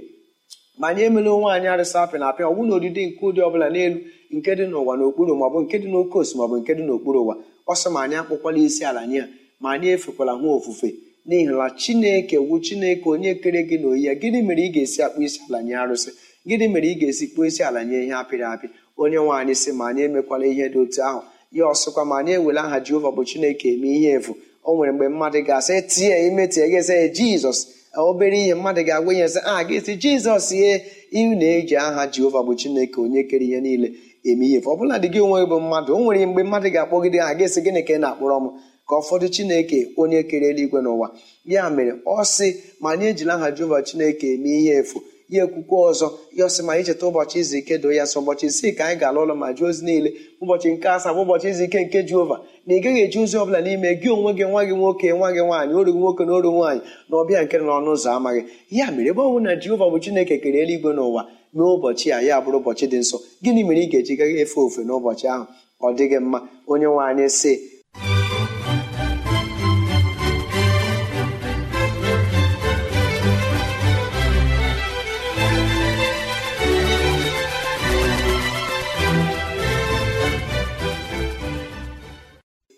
ma 0.79 0.85
anyị 0.89 1.01
emela 1.07 1.29
onwe 1.35 1.49
anyị 1.55 1.67
arịsa 1.73 1.97
apị 2.03 2.17
na 2.19 2.25
apịa 2.31 2.45
ọgwụ 2.51 2.61
na 2.67 2.73
odide 2.77 3.01
nke 3.07 3.21
ụdị 3.27 3.39
ọbụla 3.47 3.67
n'elu 3.73 3.99
nke 4.35 4.51
dị 4.57 4.65
n'ụwa 4.71 4.93
n'okpuru 4.97 5.33
maọbụ 5.41 5.57
nke 5.63 5.75
dị 5.81 5.87
n'oke 5.91 6.15
osi 6.21 6.33
maọbụ 6.39 6.55
nke 6.61 6.71
dị 6.77 6.83
n'okpuru 6.87 7.19
ụwa. 7.23 7.35
Ọsọ 7.71 7.87
ma 7.93 7.99
anyị 8.03 8.15
akpụkwala 8.21 8.57
isi 8.67 8.81
ala 8.89 9.01
nye 9.09 9.17
ya 9.21 9.25
ma 9.61 9.67
anyị 9.73 9.87
efekwala 9.95 10.31
ha 10.41 10.47
ofufe. 10.57 10.89
N'ihi 11.27 11.45
na 11.49 11.67
chineke 11.81 12.37
wu 12.47 12.55
chineke 12.65 13.05
onye 13.13 13.31
kere 13.41 13.61
gị 13.69 13.77
na 13.81 13.87
oyi 13.91 14.01
ya 14.07 14.13
gịnị 14.21 14.39
mere 14.47 14.61
ị 14.67 14.73
ga-esi 14.73 14.99
akpụ 15.05 15.19
isi 15.27 15.39
ala 15.49 15.59
nye 15.67 15.73
arụsị? 15.83 16.09
Gịnị 16.47 16.65
mere 16.73 16.87
ị 16.93 16.95
ga-esi 16.99 17.25
kpụọ 17.31 17.43
isi 17.49 17.61
ala 17.69 17.81
nye 17.89 17.97
ihe 18.05 18.13
apịrị 18.21 18.43
apị? 18.53 18.67
Onye 19.01 19.17
nwe 19.23 19.33
anyị 19.39 19.55
sị 19.61 19.71
ma 19.77 19.83
anyị 19.89 20.01
emekwala 20.07 20.45
ihe 20.51 20.65
dị 20.73 20.77
otu 20.83 21.01
ahụ. 21.09 21.21
Ya 21.57 21.63
ọsịkwa 21.73 22.03
ma 22.09 22.15
anyị 22.19 22.31
ewela 22.37 22.61
aha 22.67 22.77
jehova 22.85 23.09
bụ 23.15 23.21
chineke 23.29 23.67
eme 23.73 23.87
ihe 23.97 24.11
efu. 24.17 24.31
O 24.67 24.75
nwere 24.75 24.91
mgbe 24.93 25.07
mmadụ 25.13 25.39
ga-asị 25.47 25.75
tie 25.91 26.13
imetie 26.27 26.65
gị 26.71 26.81
sị 26.87 26.95
jizọs 27.17 27.59
obere 27.97 28.37
ihe 28.43 28.53
mmadụ 28.55 28.81
ga-agwa 28.87 29.11
ihe 29.13 29.27
sị 29.33 29.39
a 29.43 29.53
ah, 29.57 29.63
ga-esi 29.67 29.93
jizọs 30.01 30.47
ihe 30.57 30.73
ị 31.11 31.21
na-eji 31.39 31.75
aha 31.77 32.03
jehova 32.13 32.39
bụ 32.47 32.53
chineke 32.59 32.97
onye 33.01 33.21
kere 33.29 33.45
ihe 33.45 33.59
niile 33.61 33.87
eme 34.23 34.45
ihe. 34.45 34.59
Ọ 34.59 34.75
bụla 34.77 34.99
dị 34.99 35.07
gị 35.13 35.19
onwe 35.21 35.45
bụ 35.45 35.59
mmadụ 35.59 35.91
o 35.95 35.99
nwere 35.99 36.25
mgbe 36.25 36.43
mmadụ 36.43 36.67
ga-akpọgide 36.73 37.19
ha 37.19 37.33
ga-esi 37.35 37.61
gịnị 37.61 37.81
ka 37.87 37.93
ị 37.93 37.99
na-akpọrọ 37.99 38.37
m? 38.43 38.45
Ka 38.89 38.95
ụfọdụ 38.95 39.27
chineke 39.29 39.87
onye 39.97 40.23
kere 40.23 40.47
eluigwe 40.49 40.79
n'ụwa. 40.81 41.07
Ya 41.45 41.69
mere 41.69 41.91
ọ 42.05 42.23
sị 42.25 42.47
ma 42.81 42.91
anyị 42.91 43.05
ejila 43.11 43.33
aha 43.33 43.51
jehova 43.51 43.81
chineke 43.81 44.33
eme 44.33 44.49
ihe 44.59 44.73
efu 44.81 45.01
ya 45.29 45.43
ekwukwe 45.45 45.77
ọzọ. 45.91 46.07
Ya 46.37 46.45
ọ 46.45 46.49
sị 46.49 46.61
ma 46.65 46.73
anyị 46.73 46.83
cheta 46.85 47.05
ụbọchị 47.07 47.39
izu 47.39 47.57
ike 47.57 47.77
doo 47.77 47.91
ya 47.91 48.03
sọ 48.05 48.19
ụbọchị 48.21 48.45
isii 48.47 48.71
ka 48.71 48.85
anyị 48.85 48.99
ga-ala 48.99 49.19
ụlọ 49.21 49.35
ma 49.35 49.47
jụọ 49.57 49.65
ozi 49.69 49.85
niile 49.85 50.09
ụbọchị 50.41 50.67
nke 50.73 50.87
asaa 50.89 51.13
bụ 51.13 51.21
ụbọchị 51.25 51.47
izu 51.49 51.63
ike 51.63 51.79
nke 51.85 52.03
jehova. 52.03 52.37
Na 52.65 52.73
ị 52.75 52.79
gaghị 52.83 53.01
eji 53.05 53.19
ozi 53.23 53.37
ọbụla 53.37 53.61
n'ime 53.61 53.89
gị 54.01 54.09
onwe 54.09 54.31
gị 54.37 54.43
nwa 54.49 54.61
gị 54.67 54.73
nwoke 54.75 55.07
nwa 55.13 55.31
gị 55.33 55.41
nwaanyị 55.45 55.73
oru 55.79 55.91
nwoke 55.93 56.25
na 56.25 56.33
oru 56.33 56.51
nwaanyị 56.51 56.81
na 57.09 57.17
ọbịa 57.17 57.43
nke 57.45 57.57
n'ọnụ 57.57 57.89
ụzọ 57.95 58.09
amaghị. 58.17 58.41
Ya 58.71 58.91
mere 58.91 59.09
ebe 59.09 59.21
ọ 59.21 59.29
bụ 59.33 59.39
na 59.39 59.51
jehova 59.55 59.85
bụ 59.91 59.97
chineke 60.03 60.37
kere 60.37 60.59
eluigwe 60.63 60.91
n'ụwa 60.93 61.21
n'ụbọchị 61.55 62.07
a 62.17 62.19
ya 62.27 62.35
bụrụ 62.43 62.57
ụbọchị 62.61 62.85
dị 62.91 62.97
nsọ 63.03 63.17
gịnị 63.43 63.61
mere 63.67 63.81
ị 63.85 63.89
ga-eji 63.91 64.13
gaghị 64.19 64.35
efe 64.43 64.57
ofe 64.65 64.81
n'ụbọchị 64.87 65.25
ahụ? 65.33 65.45
Ọ 65.85 65.87
dịghị 65.97 66.17
mma 66.25 66.39
onye 66.71 66.87
nwaanyị 66.93 67.25
sị. 67.39 67.53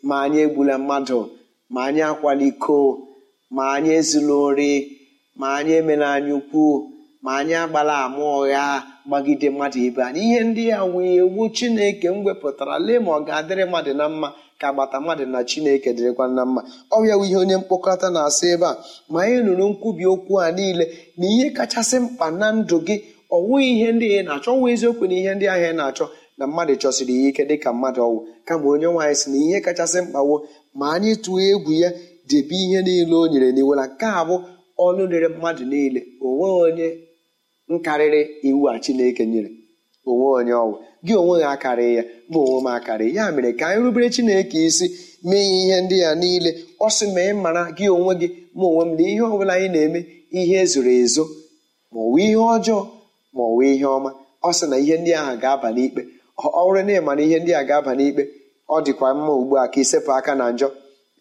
Ma 0.07 0.15
anyị 0.23 0.39
egbula 0.45 0.75
mmadụ 0.79 1.19
ma 1.73 1.79
anyị 1.87 2.01
akwala 2.09 2.43
iko 2.51 2.77
ma 3.55 3.63
anyị 3.75 3.91
ezula 3.99 4.33
ori 4.47 4.71
ma 5.39 5.47
anyị 5.57 5.71
emela 5.79 6.07
anya 6.15 6.33
ukwu. 6.39 6.90
Ma 7.23 7.31
anyị 7.39 7.53
agbala 7.63 7.93
ama 8.05 8.17
ụgha 8.39 8.83
gbagide 9.07 9.49
mmadụ 9.49 9.79
ibe 9.87 10.01
anyị. 10.07 10.19
Ihe 10.27 10.39
ndị 10.43 10.63
a 10.71 10.79
nwee 10.87 11.15
iwu 11.21 11.49
chineke 11.55 12.07
m 12.09 12.17
wepụtara. 12.25 12.75
Lee 12.85 12.99
ma 12.99 13.11
ọ 13.17 13.25
ga-adịrị 13.25 13.65
mmadụ 13.67 13.93
na 13.99 14.05
mma 14.09 14.27
ka 14.59 14.67
agbata 14.69 14.99
mmadụ 15.01 15.25
na 15.25 15.39
chineke 15.43 15.89
dịrịkwa 15.93 16.25
na 16.35 16.45
mma. 16.45 16.61
Ọbịa 16.95 17.15
ihe 17.25 17.35
onye 17.37 17.57
mkpokọta 17.57 18.07
na-asị 18.09 18.45
ebe 18.53 18.65
a 18.65 18.73
ma 19.09 19.19
anyị 19.23 19.37
nụrụ 19.45 19.65
nkwubi 19.69 20.05
okwu 20.13 20.33
a 20.45 20.51
niile 20.51 20.85
na 21.17 21.25
ihe 21.33 21.49
kachasị 21.57 21.97
mkpa 21.99 22.31
na 22.39 22.47
ndụ 22.51 22.77
gị 22.87 22.95
ọ 23.31 23.37
nwụghị 23.41 23.67
ihe 23.75 23.87
ndị 23.95 24.07
ị 24.17 24.23
na-achọ 24.25 24.51
nwa 24.57 24.67
eziokwu 24.73 25.03
na 25.09 25.13
ihe 25.19 25.31
ndị 25.35 25.45
ahịa 25.53 25.71
ị 25.71 25.75
na-achọ 25.79 26.05
na 26.37 26.43
mmadụ 26.47 26.73
chọsiri 26.81 27.13
ya 27.23 27.29
ike 27.29 27.43
dịka 27.49 27.69
mmadụ 27.73 27.99
ọwụ. 28.07 28.19
Kama 28.45 28.65
onye 28.73 28.85
nwaanyị 28.93 29.15
si 29.19 29.27
na 29.31 29.37
ihe 29.45 29.59
kachasị 29.65 29.99
mkpawo 30.01 30.35
ma 30.77 30.85
anyị 30.95 31.11
tụọ 31.23 31.39
egwu 31.51 31.71
ya 31.83 31.89
debe 32.29 32.55
ihe 32.65 32.79
niile 32.85 33.15
o 33.15 33.27
nyere 33.27 33.49
n'iwu 33.55 33.73
na 33.75 33.83
nke 33.87 34.05
a 34.05 34.21
bụ 34.27 34.35
ọnụ 34.85 35.03
dịrị 35.11 35.27
mmadụ 35.37 35.63
niile 35.71 36.01
onwe 36.25 36.47
onye 36.65 36.87
nkarịrị 37.73 38.21
iwu 38.49 38.63
a 38.71 38.79
chineke 38.83 39.23
nyere 39.31 39.49
onwe 40.09 40.25
onye 40.39 40.53
ọwụ 40.63 40.75
gị 41.05 41.13
onwe 41.21 41.35
gị 41.41 41.47
akarị 41.53 41.85
ya 41.97 42.03
ma 42.31 42.37
onwe 42.45 42.59
m 42.61 42.67
akarị 42.75 43.07
ya. 43.17 43.23
Mere 43.35 43.49
ka 43.59 43.65
anyị 43.67 43.81
rubere 43.85 44.07
chineke 44.15 44.57
isi 44.67 44.85
mee 45.29 45.47
ihe 45.59 45.77
ndị 45.83 45.97
ya 46.05 46.11
niile. 46.21 46.51
Ọ 46.79 46.87
sị 46.95 47.05
ma 47.13 47.21
ị 47.29 47.33
mara 47.43 47.63
gị 47.77 47.85
onwe 47.97 48.13
gị 48.21 48.27
ma 48.57 48.65
onwe 48.69 48.83
m 48.87 48.91
na 48.97 49.03
ihe 49.11 49.21
ọ 49.21 49.37
bụla 49.39 49.53
anyị 49.57 49.69
na-eme 49.73 49.99
ihe 50.39 50.59
zoro 50.71 50.91
ezo 51.03 51.23
ma 51.93 51.99
ọ 52.01 52.19
ihe 52.25 52.35
ọjọọ 52.55 52.81
ma 53.35 53.43
ọ 53.43 53.63
ihe 53.71 53.85
ọma. 53.97 54.09
Ọ 54.43 54.49
sị 54.57 54.65
na 54.71 54.75
ihe 54.83 54.95
ndị 55.01 55.11
ahụ 55.19 55.33
ga-aba 55.41 55.67
n'ikpe. 55.75 56.01
Ọ 56.37 56.47
bụrụ 56.65 56.81
na 56.87 57.15
na 57.15 57.21
ihe 57.25 57.37
ndị 57.41 57.51
a 57.53 57.61
ga-aba 57.69 57.91
n'ikpe 57.99 58.23
ọ 58.69 58.77
dịkwa 58.85 59.07
mma 59.17 59.31
ugbu 59.39 59.53
a 59.57 59.65
ka 59.73 59.77
isepụ 59.83 60.11
aka 60.17 60.33
na 60.39 60.45
njọ. 60.53 60.67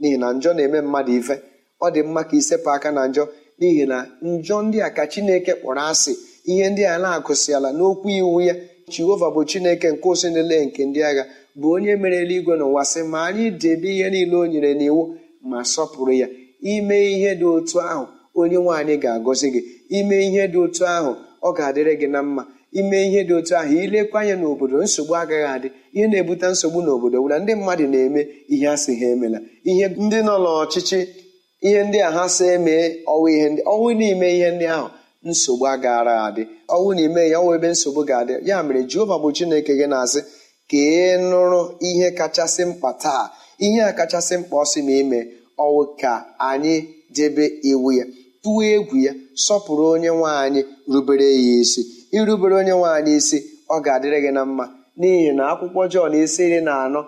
N'ihi 0.01 0.17
na 0.23 0.29
njọ 0.37 0.51
na-eme 0.57 0.79
mmadụ 0.85 1.13
ife 1.21 1.35
ọ 1.85 1.87
dị 1.95 2.01
mma 2.09 2.23
ka 2.29 2.35
isepụ 2.41 2.69
aka 2.77 2.91
na 2.97 3.03
njọ. 3.11 3.25
N'ihi 3.59 3.85
na 3.93 3.99
njọ 4.31 4.57
ndị 4.67 4.79
a 4.83 4.89
ka 4.97 5.03
chineke 5.13 5.53
kpọrọ 5.61 5.83
asị 5.93 6.13
ihe 6.51 6.67
ndị 6.73 6.83
a 6.93 6.99
na-agụsịala 7.03 7.69
n'okwu 7.79 8.09
iwu 8.21 8.37
ya 8.49 8.55
jehova 8.93 9.27
bụ 9.35 9.41
chineke 9.51 9.89
nke 9.93 10.07
ụsị 10.13 10.29
niile 10.35 10.57
nke 10.67 10.81
ndị 10.89 11.01
agha 11.09 11.25
bụ 11.61 11.67
onye 11.75 11.93
mere 12.03 12.17
eluigwe 12.23 12.55
n'ụwa 12.59 12.83
sị 12.93 13.01
ma 13.13 13.19
anyị 13.29 13.45
debe 13.63 13.89
ihe 13.95 14.07
niile 14.13 14.37
o 14.37 14.47
nyere 14.53 14.71
n'iwu 14.79 15.03
ma 15.51 15.59
sọpụrụ 15.73 16.13
ya. 16.23 16.29
Ime 16.73 16.97
ihe 17.15 17.31
dị 17.41 17.45
otu 17.57 17.77
ahụ 17.91 18.05
onye 18.41 18.57
nwaanyị 18.65 18.95
ga-agọzi 19.03 19.49
gị. 19.55 19.61
Ime 19.99 20.17
ihe 20.29 20.43
dị 20.53 20.59
otu 20.65 20.83
ahụ 20.97 21.11
ọ 21.43 21.49
ga-adịrị 21.57 21.95
gị 22.01 22.07
na 22.15 22.21
mma. 22.27 22.43
Ime 22.79 22.99
ihe 23.09 23.21
dị 23.29 23.33
otu 23.39 23.53
ahụ 23.61 23.73
ilekwa 23.85 24.19
anya 24.21 24.35
n'obodo 24.41 24.77
nsogbu 24.85 25.13
agaghị 25.21 25.47
adị. 25.55 25.69
Ihe 25.95 26.07
na-ebute 26.11 26.47
nsogbu 26.53 26.79
n'obodo 26.85 27.17
wụra 27.23 27.37
ndị 27.43 27.53
mmadụ 27.59 27.85
na-eme 27.93 28.21
ihe 28.53 28.67
a 28.69 28.77
sị 28.83 28.93
ha 29.01 29.07
emela. 29.15 29.39
Ihe 29.71 29.85
ndị 30.05 30.19
nọ 30.27 30.35
n'ọchịchị 30.45 31.01
ihe 31.67 31.81
ndị 31.87 31.99
a 32.07 32.11
ha 32.17 32.25
si 32.35 32.45
emee 32.57 32.85
ọnwụ 33.13 33.27
ihe 33.35 33.47
ọnwụ 33.73 33.89
n'ime 33.99 34.27
ihe 34.37 34.49
ndị 34.57 34.67
ahụ 34.77 34.89
nsogbu 35.29 35.65
agaghara 35.73 36.15
adị. 36.27 36.43
Ọnwụ 36.75 36.91
na 36.97 37.01
ime 37.07 37.23
ya 37.33 37.39
ọnwụ 37.41 37.53
ebe 37.57 37.69
nsogbu 37.75 38.01
ga-adị. 38.09 38.35
Ya 38.49 38.57
mere 38.67 38.81
jehova 38.91 39.17
bụ 39.23 39.29
chineke 39.37 39.73
gị 39.79 39.87
na-asị 39.93 40.21
ka 40.71 40.77
ị 40.77 41.19
nụrụ 41.31 41.61
ihe 41.89 42.09
kachasị 42.19 42.63
mkpa 42.71 42.91
taa 43.03 43.25
ihe 43.65 43.81
a 43.83 43.93
kachasị 43.99 44.35
mkpa 44.41 44.57
ọ 44.57 44.65
sị 44.73 44.81
ma 44.87 44.93
ime 45.03 45.19
ọnwụ 45.65 45.83
ka 46.01 46.13
anyị 46.49 46.75
debe 47.17 47.45
iwu 47.71 47.89
ya 47.99 48.05
tụọ 48.43 48.61
egwu 48.75 48.97
ya 49.07 49.13
sọpụrụ 49.45 49.85
onye 49.95 50.09
nwe 50.19 50.31
anyị 50.45 50.61
rubere 50.93 51.27
ya 51.35 51.41
isi. 51.61 51.83
Irubere 52.17 52.55
onye 52.61 52.71
nwaanyị 52.79 53.13
isi 53.21 53.39
ọ 53.69 53.77
ga-adịrị 53.85 54.19
gị 54.25 54.31
na 54.37 54.43
mma. 54.49 54.65
N'ihi 54.99 55.33
na 55.39 55.43
akwụkwọ 55.53 55.83
Jọn 55.93 56.13
isi 56.23 56.43
iri 56.47 56.61
na 56.67 56.73
anọ 56.85 57.01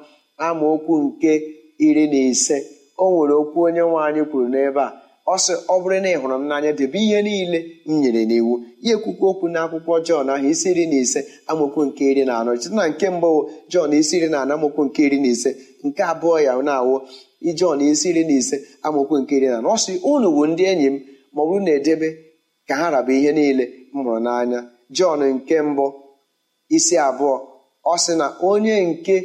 amaokwu 0.46 0.94
nke 1.04 1.32
iri 1.86 2.04
na 2.12 2.16
ise 2.30 2.56
o 3.02 3.04
nwere 3.10 3.34
okwu 3.40 3.58
onye 3.66 3.80
nwaanyị 3.88 4.22
kwuru 4.30 4.48
n'ebe 4.52 4.80
a. 4.80 5.01
ọ 5.34 5.36
sị 5.44 5.52
ọ 5.72 5.74
bụrụ 5.82 5.96
na 6.04 6.08
ị 6.14 6.16
hụrụ 6.22 6.36
m 6.40 6.44
n'anya 6.48 6.70
debe 6.78 6.98
ihe 7.06 7.18
niile 7.26 7.58
m 7.88 7.92
nyere 8.00 8.22
n'iwu. 8.30 8.54
Ya 8.86 8.92
ekwukwu 8.96 9.24
okwu 9.30 9.46
na 9.54 9.58
akwụkwọ 9.64 9.94
Jọn 10.06 10.26
ahụ 10.32 10.46
isi 10.52 10.68
iri 10.72 10.84
na 10.90 10.96
ise 11.04 11.20
amaokwu 11.50 11.80
nke 11.88 12.02
iri 12.10 12.22
na 12.28 12.34
anọ. 12.40 12.50
Site 12.62 12.74
na 12.78 12.84
nke 12.90 13.06
mbụ 13.16 13.30
Jọn 13.72 13.90
isi 14.00 14.14
iri 14.18 14.28
na 14.32 14.38
anọ 14.42 14.52
amaokwu 14.56 14.82
nke 14.86 15.00
iri 15.06 15.18
na 15.22 15.28
ise. 15.34 15.50
Nke 15.86 16.02
abụọ 16.12 16.36
ya 16.46 16.52
na-awụ 16.68 16.94
Jọn 17.58 17.78
isi 17.90 18.06
iri 18.10 18.22
na 18.28 18.32
ise 18.40 18.56
amaokwu 18.86 19.14
nke 19.20 19.32
iri 19.38 19.46
na 19.52 19.56
anọ. 19.60 19.68
Ọ 19.74 19.76
unu 20.12 20.28
bụ 20.36 20.42
ndị 20.50 20.62
enyi 20.70 20.86
m 20.86 20.96
ma 21.34 21.40
ọ 21.42 21.46
bụrụ 21.48 21.62
na 21.66 21.70
edebe 21.78 22.08
ka 22.68 22.74
ha 22.80 22.86
raba 22.94 23.12
ihe 23.18 23.30
niile 23.36 23.64
m 23.92 23.96
hụrụ 24.04 24.14
n'anya. 24.24 24.60
Jọn 24.96 25.20
nke 25.34 25.54
mbụ 25.70 25.86
isi 26.76 26.94
abụọ. 27.08 27.34
Ọ 27.84 27.94
sị 28.04 28.12
na 28.20 28.26
onye 28.50 28.74
nke 28.90 29.16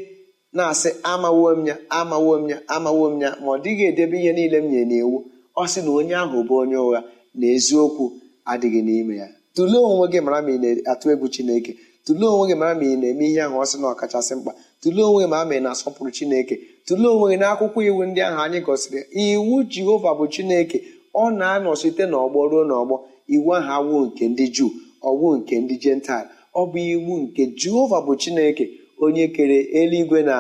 na-asị 0.58 0.90
amawo 1.12 1.48
m 1.58 1.68
ya 1.70 1.76
amawo 2.00 2.34
m 2.42 2.50
ya 2.52 2.58
amawo 2.76 3.06
m 3.14 3.22
ya 3.24 3.30
ma 3.44 3.50
ọ 3.56 3.58
dịghị 3.64 3.84
edebe 3.92 4.16
ihe 4.22 4.32
niile 4.38 4.58
m 4.62 4.66
nyere 4.72 4.86
n'iwu. 4.92 5.18
Ọ 5.62 5.64
sị 5.72 5.80
na 5.86 5.92
onye 6.00 6.16
ahụ 6.24 6.38
bụ 6.48 6.54
onye 6.62 6.78
ụgha 6.86 7.00
na 7.40 7.46
eziokwu 7.56 8.04
adịghị 8.52 8.82
n'ime 8.88 9.14
ya. 9.22 9.28
Tụlee 9.56 9.84
onwe 9.92 10.06
gị 10.12 10.20
mara 10.26 10.40
ma 10.46 10.50
ị 10.56 10.58
na-atụ 10.64 11.06
egwu 11.14 11.28
chineke. 11.34 11.72
Tụlee 12.06 12.30
onwe 12.34 12.46
gị 12.50 12.56
mara 12.62 12.74
ma 12.80 12.84
ị 12.84 12.96
na-eme 13.02 13.26
ihe 13.30 13.42
ahụ 13.46 13.56
ọ 13.64 13.66
sị 13.70 13.76
na 13.82 13.88
ọkachasị 13.94 14.34
mkpa. 14.38 14.52
Tụlee 14.82 15.06
onwe 15.10 15.20
gị 15.24 15.28
ma 15.34 15.40
ma 15.50 15.54
ị 15.58 15.62
na-asọpụrụ 15.66 16.10
chineke. 16.18 16.56
Tụlee 16.88 17.10
onwe 17.14 17.26
gị 17.32 17.38
n'akwụkwọ 17.42 17.80
iwu 17.90 18.02
ndị 18.10 18.22
ahụ 18.28 18.40
anyị 18.46 18.60
gosiri. 18.66 19.00
Iwu 19.24 19.56
jehova 19.72 20.10
bụ 20.18 20.26
chineke. 20.34 20.78
Ọ 21.14 21.24
na-anọ 21.40 21.72
site 21.82 22.04
n'ọgbọ 22.12 22.40
ruo 22.52 22.64
n'ọgbọ. 22.70 22.96
Iwu 23.36 23.50
ahụ 23.58 23.72
awụ 23.78 23.96
nke 24.08 24.24
ndị 24.32 24.46
juu 24.56 24.70
ọwụ 25.10 25.28
nke 25.38 25.56
ndị 25.64 25.76
jental 25.84 26.26
ọ 26.60 26.62
bụ 26.72 26.78
iwu 26.94 27.14
nke 27.24 27.42
jehova 27.60 27.98
bụ 28.06 28.12
chineke 28.22 28.66
onye 29.04 29.26
kere 29.36 29.58
eluigwe 29.80 30.20
na 30.30 30.36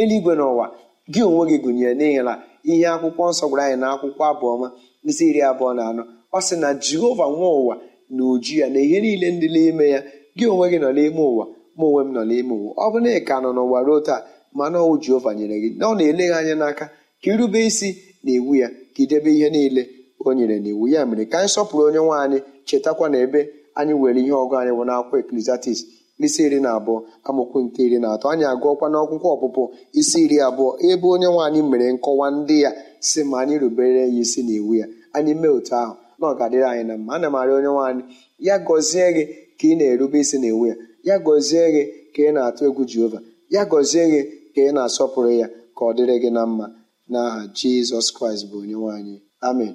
eluigwe 0.00 0.32
n'ụwa 0.38 0.66
gị 1.12 1.20
onwe 1.28 1.42
gị 1.50 1.56
gụnyere 1.64 1.94
n'ihi 1.98 2.22
na 2.26 2.32
ihe 2.70 2.86
akwụkwọ 2.94 3.22
nsọ 3.30 3.44
gwara 3.50 3.64
anyị 3.66 3.76
na 3.82 3.86
akwụkwọ 3.94 4.22
abụọma 4.32 4.66
isi 5.08 5.24
iri 5.30 5.40
abụọ 5.50 5.70
na 5.76 5.82
anọ 5.90 6.02
ọ 6.32 6.38
sị 6.46 6.54
na 6.62 6.68
jehova 6.84 7.24
nwe 7.34 7.48
ụwa 7.60 7.74
na 8.10 8.22
uju 8.32 8.54
ya 8.60 8.66
na 8.72 8.78
ihe 8.86 8.98
niile 9.04 9.26
ndị 9.34 9.48
n'ime 9.54 9.84
ya 9.94 10.00
gị 10.36 10.44
onwe 10.52 10.66
gị 10.72 10.78
nọ 10.84 10.88
n'ime 10.96 11.20
ụwa 11.32 11.44
ma 11.76 11.84
onwe 11.88 12.02
m 12.04 12.10
nọ 12.16 12.22
n'ime 12.28 12.52
ụwa. 12.60 12.72
Ọ 12.84 12.86
bụ 12.92 12.98
na 13.04 13.10
ị 13.18 13.20
ka 13.28 13.34
nọ 13.42 13.50
n'ụwa 13.56 13.78
ruo 13.86 13.98
taa 14.06 14.20
mana 14.58 14.76
ọwụ 14.84 14.94
jehova 15.02 15.30
nyere 15.38 15.56
gị 15.62 15.68
na 15.78 15.84
ọ 15.90 15.94
na-ele 15.98 16.24
gị 16.30 16.34
anya 16.38 16.54
n'aka 16.60 16.84
ka 17.22 17.28
irube 17.32 17.60
isi 17.68 17.88
na 18.24 18.30
iwu 18.36 18.52
ya 18.60 18.68
ka 18.94 19.00
idebe 19.04 19.30
ihe 19.36 19.48
niile 19.54 19.82
o 20.26 20.32
nyere 20.36 20.56
n'iwu. 20.64 20.84
Ya 20.92 21.00
mere 21.08 21.24
ka 21.30 21.36
anyị 21.38 21.48
sọpụrụ 21.54 21.82
onye 21.88 21.98
nwe 22.04 22.16
anyị 22.24 22.38
chetakwa 22.68 23.06
na 23.12 23.18
ebe 23.24 23.40
anyị 23.78 23.92
were 24.00 24.20
ihe 24.22 24.32
ọgụ 24.42 24.54
anyị 24.60 24.72
bụ 24.78 24.82
n'akwụkwọ 24.88 25.16
eklesiastis 25.22 25.80
isi 26.24 26.40
iri 26.46 26.58
na 26.64 26.70
abụọ 26.78 26.98
amaokwu 27.28 27.58
nke 27.64 27.80
iri 27.86 27.98
na 28.02 28.08
atọ. 28.14 28.26
Anyị 28.32 28.44
agụọkwa 28.52 28.86
n'akwụkwọ 28.92 29.28
ọpụpụ 29.36 29.62
isi 30.00 30.18
iri 30.24 30.36
abụọ 30.48 30.70
ebe 30.88 31.06
onye 31.14 31.26
nwe 31.32 31.40
anyị 31.46 31.60
mere 31.70 31.86
nkọwa 31.94 32.26
ndị 32.36 32.56
ya 32.64 32.70
si 33.08 33.20
ma 33.30 33.36
anyị 33.42 33.54
rubere 33.62 34.00
ya 34.00 34.06
isi 34.22 34.40
na 34.46 34.52
iwu 34.58 34.72
ya. 34.80 34.86
Anyị 35.16 35.32
mee 35.40 35.48
otu 35.58 35.74
ahụ 35.82 35.94
na 36.18 36.24
ọ 36.30 36.34
ga-adịrị 36.38 36.66
anyị 36.72 36.84
na 36.88 36.94
mma. 36.98 37.10
Ana 37.14 37.26
m 37.30 37.34
arịọ 37.40 37.54
onye 37.58 37.70
nwe 37.74 37.82
anyị 37.90 38.02
ya 38.46 38.54
gọzie 38.66 39.06
gị 39.16 39.24
ka 39.58 39.66
ị 39.70 39.74
na-erube 39.78 40.18
isi 40.24 40.36
na 40.42 40.46
iwu 40.52 40.64
ya. 40.70 40.74
Ya 41.08 41.14
gọzie 41.26 41.64
gị 41.74 41.82
ka 42.14 42.20
ị 42.28 42.32
na-atụ 42.34 42.62
egwu 42.68 42.82
jehova. 42.90 43.18
Ya 43.54 43.62
gọzie 43.70 44.04
gị 44.12 44.20
ka 44.54 44.60
ị 44.68 44.72
na-asọpụrụ 44.76 45.30
ya 45.40 45.46
ka 45.76 45.82
ọ 45.84 45.90
dịrị 45.96 46.16
gị 46.22 46.30
na 46.36 46.42
mma. 46.46 46.66
N'aha 47.12 47.40
jizọs 47.56 48.08
kraịst 48.16 48.44
bụ 48.50 48.56
onye 48.62 48.74
nwe 48.80 48.90
anyị. 48.98 49.16
Amen. 49.48 49.74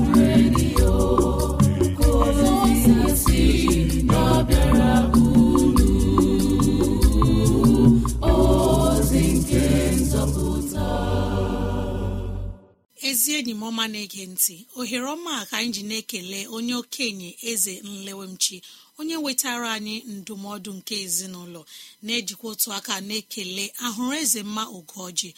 ezi 13.11 13.29
enyi 13.37 13.53
m 13.59 13.63
ọma 13.69 13.83
na-ege 13.91 14.23
ntị 14.33 14.55
ohere 14.79 15.07
ọma 15.15 15.33
ka 15.49 15.55
anyị 15.59 15.71
ji 15.75 15.83
na-ekele 15.89 16.39
onye 16.55 16.73
okenye 16.81 17.29
eze 17.51 17.73
nlewemchi 17.89 18.57
onye 18.99 19.15
wetara 19.25 19.67
anyị 19.77 19.95
ndụmọdụ 20.15 20.71
nke 20.77 20.95
ezinụlọ 21.05 21.61
na-ejikwa 22.05 22.47
otu 22.53 22.67
aka 22.77 22.93
na-ekele 23.07 23.65
ahụrụ 23.85 24.13
eze 24.23 24.41
mma 24.49 24.63
ogoji 24.77 25.29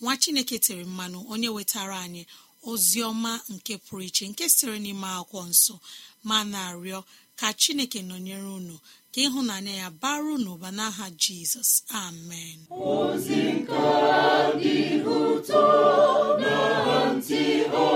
nwa 0.00 0.12
chineke 0.22 0.56
tere 0.64 0.84
mmanụ 0.90 1.18
onye 1.32 1.48
wetara 1.56 1.96
anyị 2.06 2.22
ozi 2.70 2.98
ọma 3.10 3.32
nke 3.54 3.72
pụrụ 3.84 4.02
iche 4.08 4.24
nke 4.30 4.44
siri 4.54 4.78
n'ime 4.84 5.08
akwụkwọ 5.18 5.42
nsọ 5.50 5.74
ma 6.28 6.36
na-arịọ 6.52 7.00
ka 7.38 7.48
chineke 7.60 7.98
nọnyere 8.08 8.48
unu 8.58 8.76
ka 9.12 9.18
ịhụnanya 9.26 9.72
ya 9.82 9.88
baru 10.02 10.34
n'ụba 10.42 10.68
n'aha 10.78 11.06
jizọs 11.22 11.70
amen. 12.04 12.58
Ọ 17.20 17.86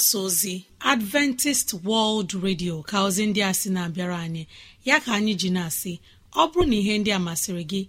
mgbasa 0.00 0.18
ozi 0.18 0.64
adventist 0.80 1.74
world 1.84 2.32
radio 2.42 2.82
ka 2.82 3.02
ozi 3.04 3.26
ndị 3.26 3.42
a 3.44 3.52
sị 3.54 3.68
na-abịara 3.70 4.18
anyị. 4.18 4.46
Ya 4.84 5.00
ka 5.00 5.12
anyị 5.14 5.34
ji 5.40 5.50
na-asị 5.52 5.98
ọ 6.32 6.42
bụrụ 6.52 6.64
na 6.70 6.76
ihe 6.80 6.94
ndị 6.98 7.10
a 7.12 7.18
masịrị 7.26 7.64
gị 7.70 7.80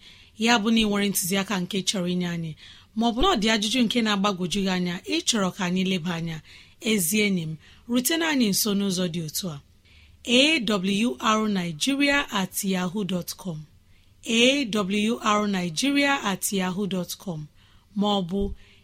ya 0.45 0.53
bụ 0.61 0.69
na 0.73 0.79
ị 0.81 0.85
nwere 0.89 1.07
ntụziaka 1.09 1.55
nke 1.63 1.77
chọrọ 1.87 2.07
inye 2.13 2.27
anyị 2.35 2.51
maọbụ 2.97 3.19
na 3.21 3.29
ajụjụ 3.55 3.79
nke 3.85 3.99
na-agbagwoju 4.05 4.59
gị 4.65 4.69
anya 4.75 4.95
ịchọrọ 5.15 5.49
ka 5.55 5.61
anyị 5.67 5.83
leba 5.91 6.11
anya 6.19 6.37
ezi 6.89 7.17
enyi 7.25 7.41
m 7.49 7.53
rutena 7.89 8.25
anyị 8.33 8.47
nso 8.53 8.69
n'ụzọ 8.77 9.05
dị 9.13 9.21
otu 9.27 9.45
a. 9.55 9.57
Awrnigeria 11.29 12.17
at 12.41 12.55
yahoo 12.73 13.03
dot 13.11 13.29
com. 13.41 13.59
Awrnigeria 14.27 16.13
at 16.31 16.43
yahoo 16.59 16.85
dot 16.93 17.11
com 17.23 17.39
maọbụ 17.99 18.41